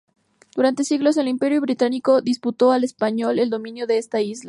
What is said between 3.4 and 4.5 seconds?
dominio de esta isla.